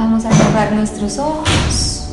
[0.00, 2.08] Vamos a cerrar nuestros ojos.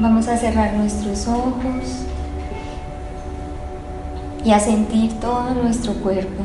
[0.00, 2.06] Vamos a cerrar nuestros ojos
[4.42, 6.44] y a sentir todo nuestro cuerpo.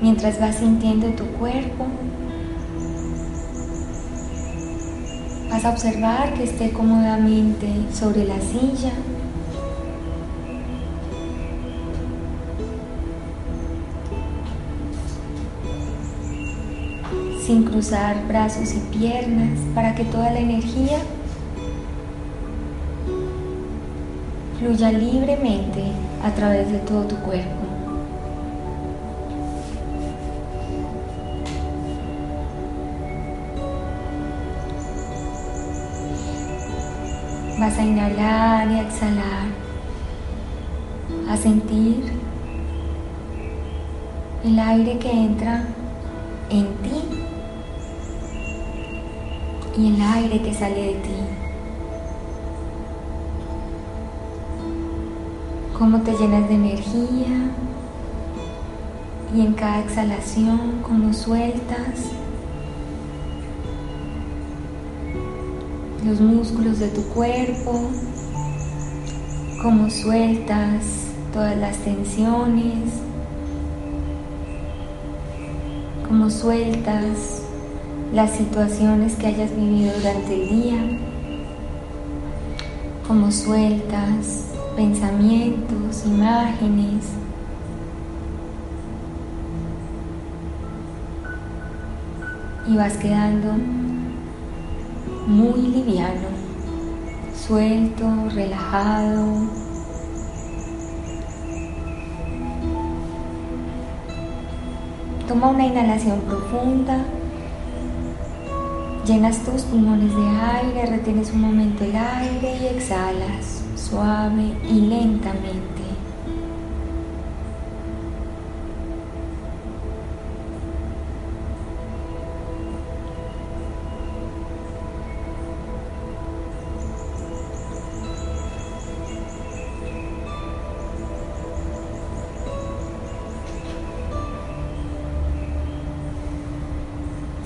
[0.00, 1.84] Mientras vas sintiendo tu cuerpo,
[5.62, 8.92] vas a observar que esté cómodamente sobre la silla.
[17.46, 20.98] sin cruzar brazos y piernas para que toda la energía
[24.60, 25.82] fluya libremente
[26.22, 27.61] a través de todo tu cuerpo.
[37.62, 39.46] Vas a inhalar y exhalar,
[41.30, 42.12] a sentir
[44.42, 45.62] el aire que entra
[46.50, 47.04] en ti
[49.76, 51.14] y el aire que sale de ti.
[55.78, 57.52] Cómo te llenas de energía
[59.36, 62.10] y en cada exhalación cómo sueltas
[66.04, 67.90] los músculos de tu cuerpo,
[69.62, 70.82] cómo sueltas
[71.32, 72.88] todas las tensiones,
[76.08, 77.42] cómo sueltas
[78.12, 80.98] las situaciones que hayas vivido durante el día,
[83.06, 87.04] cómo sueltas pensamientos, imágenes.
[92.68, 93.54] Y vas quedando
[95.26, 96.28] muy liviano,
[97.34, 99.26] suelto, relajado.
[105.28, 106.98] Toma una inhalación profunda,
[109.06, 113.62] llenas tus pulmones de aire, retienes un momento el aire y exhalas
[113.92, 115.71] suave y lentamente.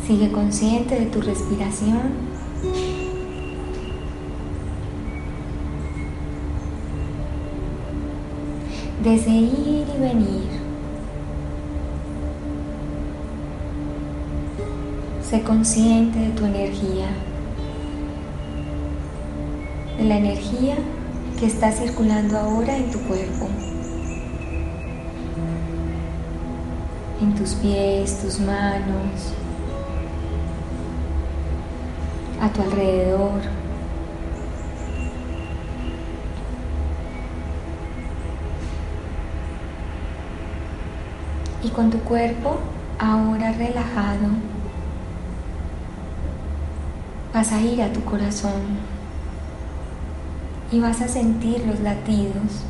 [0.07, 2.13] Sigue consciente de tu respiración.
[9.03, 10.45] Desde ir y venir.
[15.29, 17.09] Sé consciente de tu energía.
[19.99, 20.77] De la energía
[21.41, 23.49] que está circulando ahora en tu cuerpo.
[27.21, 29.33] En tus pies, tus manos,
[32.47, 33.41] a tu alrededor.
[41.63, 42.59] Y con tu cuerpo
[42.99, 44.29] ahora relajado,
[47.35, 48.63] vas a ir a tu corazón
[50.71, 52.65] y vas a sentir los latidos.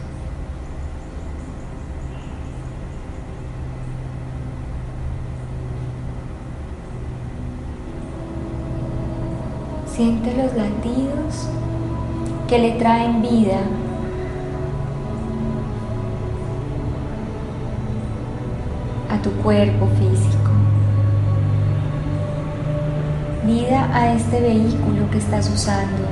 [9.97, 11.49] Siente los latidos
[12.49, 13.61] que le traen vida.
[19.09, 20.51] a tu cuerpo físico.
[23.47, 26.05] Vida a este vehículo que estás usando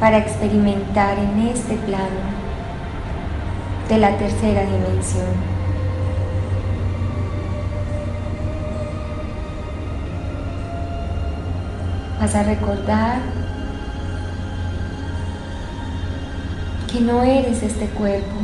[0.00, 2.26] para experimentar en este plano
[3.88, 5.65] de la tercera dimensión.
[12.20, 13.18] Vas a recordar
[16.90, 18.36] que no eres este cuerpo,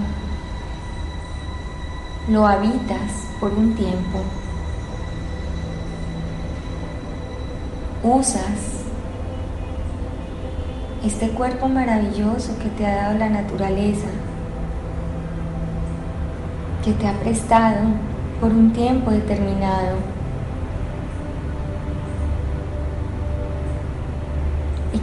[2.28, 3.10] lo habitas
[3.40, 4.20] por un tiempo.
[8.02, 8.82] Usas
[11.04, 14.08] este cuerpo maravilloso que te ha dado la naturaleza,
[16.84, 17.80] que te ha prestado
[18.40, 20.11] por un tiempo determinado.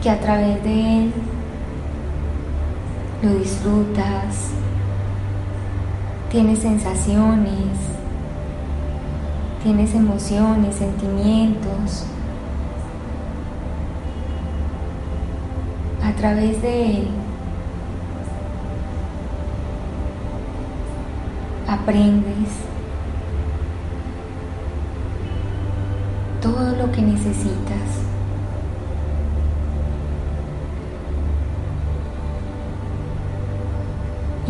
[0.02, 1.12] Que a través de él
[3.22, 4.50] lo disfrutas,
[6.30, 7.76] tienes sensaciones,
[9.62, 12.06] tienes emociones, sentimientos.
[16.02, 17.08] A través de él
[21.68, 22.48] aprendes
[26.40, 28.09] todo lo que necesitas.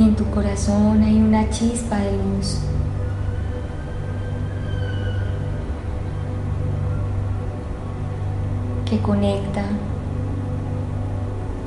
[0.00, 2.61] Y en tu corazón hay una chispa de luz.
[8.88, 9.62] que conecta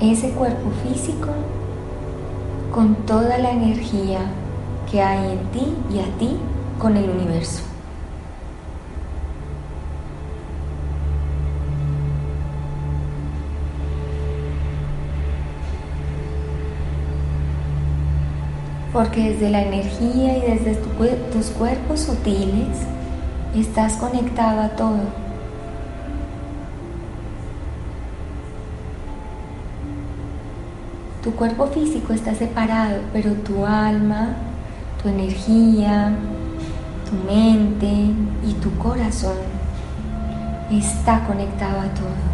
[0.02, 1.30] ese cuerpo físico
[2.74, 4.20] con toda la energía
[4.92, 6.36] que hay en ti y a ti
[6.80, 7.73] con el universo.
[18.94, 22.78] Porque desde la energía y desde tus cuerpos sutiles
[23.56, 25.24] estás conectado a todo.
[31.24, 34.36] Tu cuerpo físico está separado, pero tu alma,
[35.02, 36.14] tu energía,
[37.10, 37.88] tu mente
[38.46, 39.38] y tu corazón
[40.70, 42.33] está conectado a todo.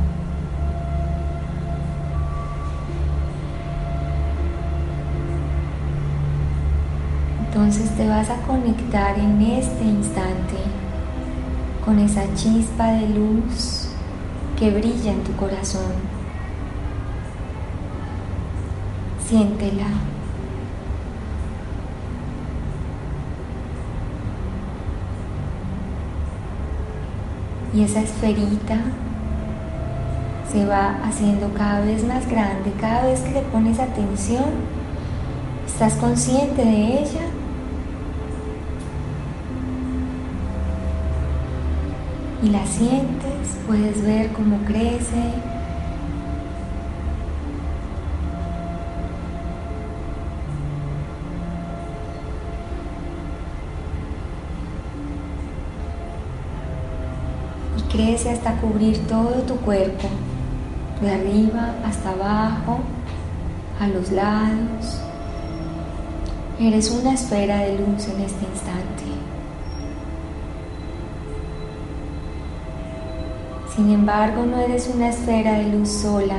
[7.59, 10.55] Entonces te vas a conectar en este instante
[11.83, 13.89] con esa chispa de luz
[14.57, 15.91] que brilla en tu corazón.
[19.27, 19.87] Siéntela.
[27.73, 28.77] Y esa esferita
[30.49, 32.71] se va haciendo cada vez más grande.
[32.79, 34.45] Cada vez que le pones atención,
[35.67, 37.38] estás consciente de ella.
[42.41, 45.33] Y la sientes, puedes ver cómo crece,
[57.89, 60.07] crece hasta cubrir todo tu cuerpo,
[61.01, 62.79] de arriba hasta abajo,
[63.79, 65.01] a los lados.
[66.59, 69.08] Eres una esfera de luz en este instante.
[73.79, 76.35] Sin embargo, no eres una esfera de luz sola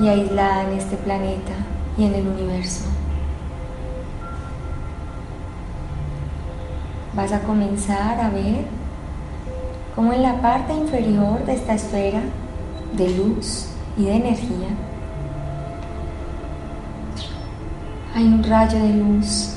[0.00, 1.54] y aislada en este planeta
[1.98, 2.84] y en el universo.
[7.16, 8.64] Vas a comenzar a ver
[9.96, 12.20] como en la parte inferior de esta esfera
[12.96, 14.68] de luz y de energía
[18.14, 19.56] hay un rayo de luz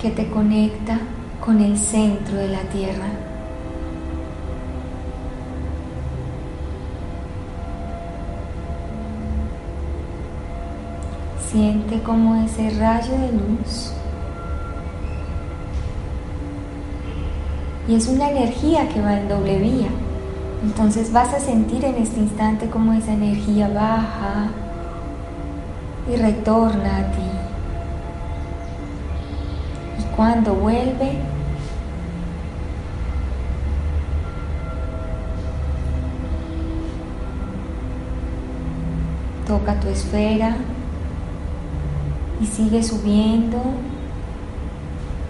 [0.00, 0.98] que te conecta
[1.46, 3.06] con el centro de la Tierra.
[11.48, 13.92] Siente como ese rayo de luz
[17.86, 19.88] y es una energía que va en doble vía.
[20.64, 24.48] Entonces vas a sentir en este instante cómo esa energía baja
[26.12, 27.22] y retorna a ti.
[30.00, 31.35] Y cuando vuelve,
[39.46, 40.56] toca tu esfera
[42.40, 43.62] y sigue subiendo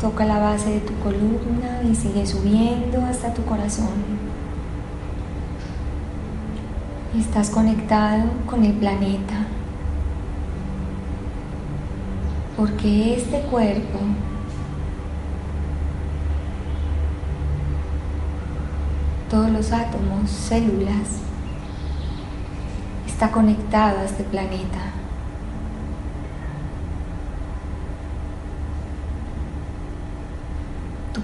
[0.00, 3.88] Toca la base de tu columna y sigue subiendo hasta tu corazón.
[7.18, 9.46] Estás conectado con el planeta.
[12.58, 13.98] Porque este cuerpo
[19.30, 21.20] todos los átomos, células,
[23.16, 24.78] está conectado a este planeta.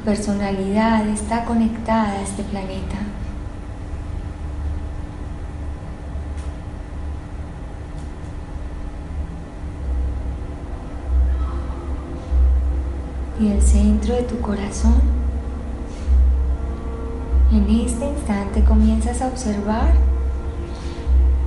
[0.06, 2.96] personalidad está conectada a este planeta.
[13.38, 15.00] Y el centro de tu corazón
[17.52, 20.11] En este instante comienzas a observar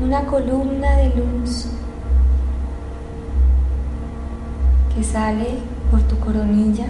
[0.02, 1.68] una columna de luz
[4.94, 5.60] que sale
[5.90, 6.88] por tu coronilla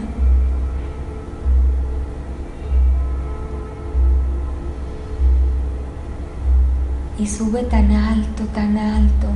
[7.18, 9.28] y sube tan alto, tan alto,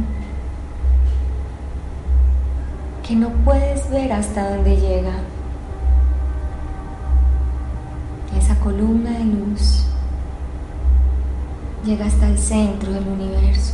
[3.08, 5.14] que no puedes ver hasta dónde llega.
[8.38, 9.89] Esa columna de luz
[11.90, 13.74] llega hasta el centro del universo.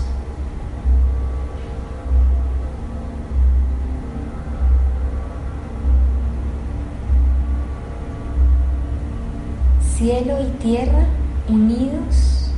[9.98, 11.05] Cielo y tierra
[11.50, 12.51] unidos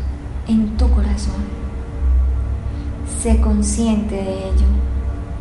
[0.48, 1.42] en tu corazón.
[3.20, 4.68] Sé consciente de ello.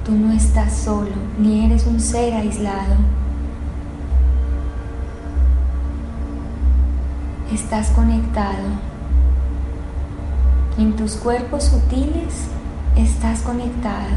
[0.02, 2.96] Tú no estás solo, ni eres un ser aislado.
[7.52, 8.96] Estás conectado.
[10.78, 12.49] En tus cuerpos sutiles
[12.97, 14.16] estás conectado.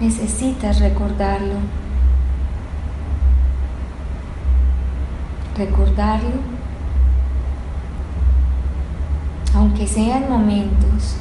[0.00, 1.56] Necesitas recordarlo.
[5.56, 6.60] Recordarlo
[9.54, 11.16] aunque sean momentos,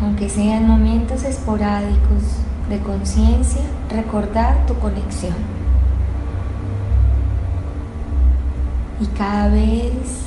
[0.00, 2.22] aunque sean momentos esporádicos
[2.68, 5.55] de conciencia, recordar tu conexión.
[9.00, 10.26] Y cada vez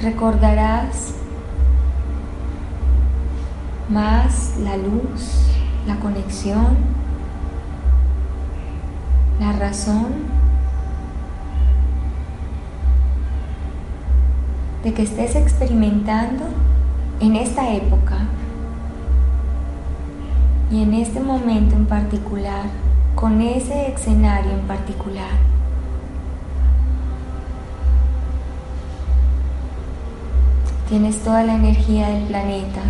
[0.00, 1.14] recordarás
[3.88, 5.46] más la luz,
[5.86, 6.76] la conexión,
[9.40, 10.06] la razón
[14.82, 16.44] de que estés experimentando
[17.20, 18.18] en esta época
[20.70, 22.64] y en este momento en particular,
[23.14, 25.57] con ese escenario en particular.
[30.88, 32.80] Tienes toda la energía del planeta,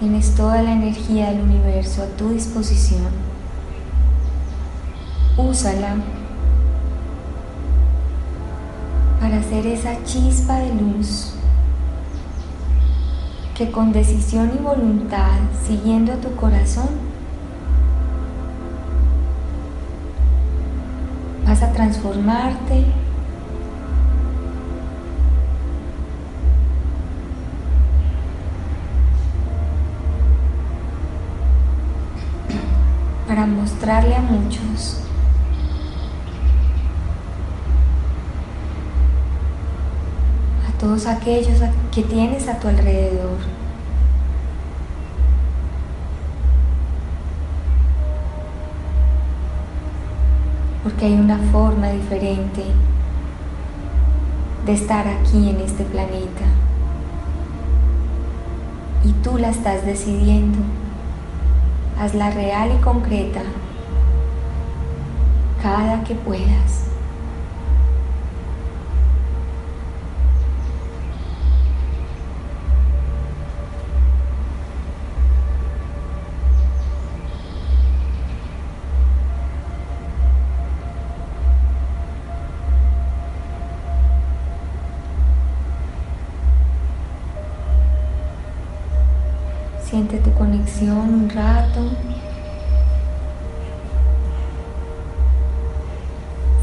[0.00, 3.06] tienes toda la energía del universo a tu disposición.
[5.36, 5.94] Úsala
[9.20, 11.34] para hacer esa chispa de luz
[13.54, 15.38] que con decisión y voluntad,
[15.68, 16.88] siguiendo a tu corazón,
[21.46, 22.86] vas a transformarte
[33.28, 35.02] para mostrarle a muchos
[40.78, 41.60] todos aquellos
[41.92, 43.38] que tienes a tu alrededor.
[50.84, 52.62] Porque hay una forma diferente
[54.66, 56.44] de estar aquí en este planeta.
[59.04, 60.77] Y tú la estás decidiendo.
[62.00, 63.40] Hazla real y concreta
[65.60, 66.97] cada que puedas.
[90.80, 91.90] Un rato.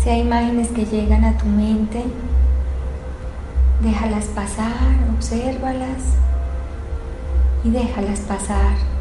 [0.01, 2.01] Si hay imágenes que llegan a tu mente,
[3.81, 4.71] déjalas pasar,
[5.17, 6.15] obsérvalas
[7.65, 8.95] y déjalas pasar.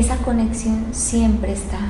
[0.00, 1.80] esa conexión siempre está.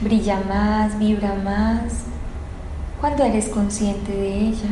[0.00, 2.04] Brilla más, vibra más
[2.98, 4.70] cuando eres consciente de ella.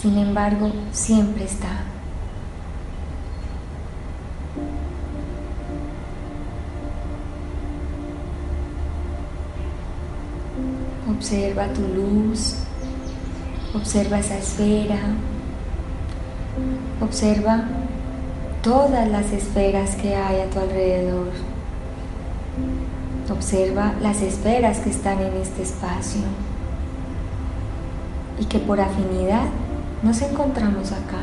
[0.00, 1.91] Sin embargo, siempre está.
[11.22, 12.56] Observa tu luz,
[13.76, 14.98] observa esa esfera,
[17.00, 17.62] observa
[18.60, 21.28] todas las esferas que hay a tu alrededor.
[23.30, 26.22] Observa las esferas que están en este espacio
[28.40, 29.46] y que por afinidad
[30.02, 31.21] nos encontramos acá.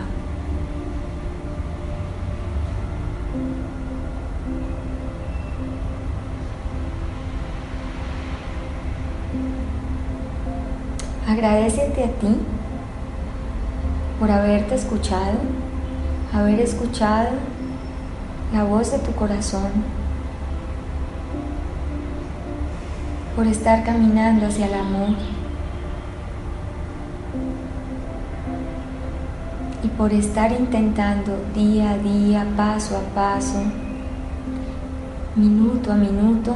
[11.30, 12.40] Agradecete a ti
[14.20, 15.38] por haberte escuchado,
[16.34, 17.30] haber escuchado
[18.52, 19.70] la voz de tu corazón,
[23.36, 25.10] por estar caminando hacia el amor
[29.84, 33.62] y por estar intentando día a día, paso a paso,
[35.36, 36.56] minuto a minuto,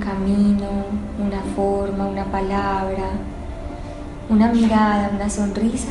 [0.00, 0.68] camino,
[1.18, 3.04] una forma, una palabra,
[4.28, 5.90] una mirada, una sonrisa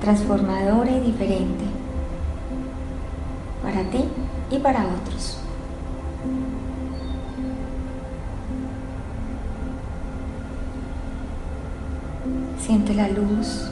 [0.00, 1.64] transformadora y diferente
[3.62, 4.04] para ti
[4.50, 5.38] y para otros.
[12.58, 13.70] Siente la luz,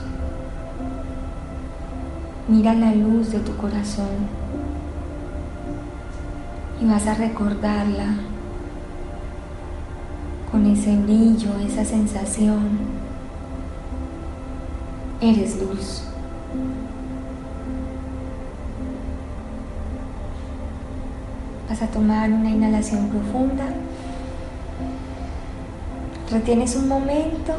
[2.47, 4.27] mira la luz de tu corazón
[6.81, 8.15] y vas a recordarla
[10.97, 12.79] brillo, esa sensación.
[15.21, 16.03] Eres luz.
[21.69, 23.65] Vas a tomar una inhalación profunda.
[26.31, 27.53] Retienes un momento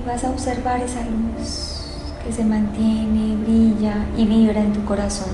[0.00, 1.78] y vas a observar esa luz
[2.24, 5.30] que se mantiene, brilla y vibra en tu corazón.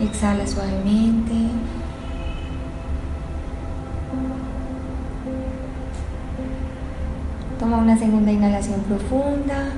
[0.00, 1.34] Exhala suavemente.
[7.58, 9.70] Toma una segunda inhalación profunda.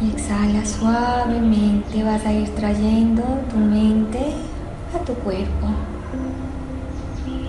[0.00, 2.04] Y exhala suavemente.
[2.04, 4.34] Vas a ir trayendo tu mente
[4.94, 5.66] a tu cuerpo,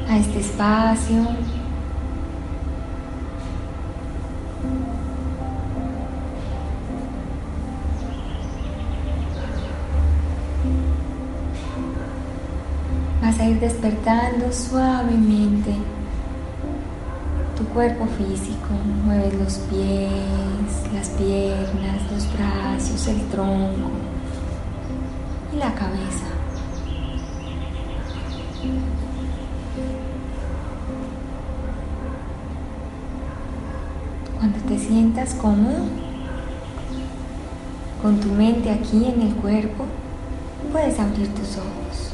[0.09, 1.27] a este espacio.
[13.59, 15.73] Despertando suavemente
[17.57, 18.69] tu cuerpo físico.
[19.05, 23.89] Mueves los pies, las piernas, los brazos, el tronco
[25.53, 26.25] y la cabeza.
[34.37, 35.83] Cuando te sientas cómodo,
[38.01, 39.85] con tu mente aquí en el cuerpo,
[40.71, 42.13] puedes abrir tus ojos,